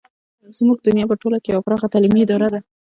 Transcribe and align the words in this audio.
زموږ 0.57 0.77
دنیا 0.87 1.05
په 1.09 1.15
ټوله 1.21 1.37
کې 1.43 1.49
یوه 1.53 1.65
پراخه 1.65 1.87
تعلیمي 1.93 2.19
اداره 2.23 2.47
ده. 2.53 2.59